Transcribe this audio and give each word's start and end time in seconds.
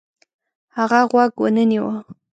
هغه 0.77 0.99
غوږ 1.09 1.31
ونه 1.41 1.63
نیوه. 1.69 1.95